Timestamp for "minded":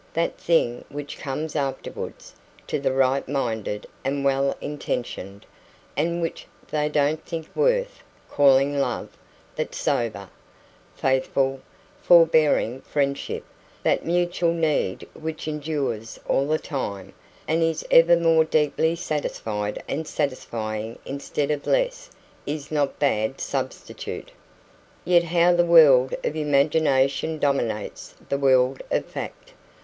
3.29-3.85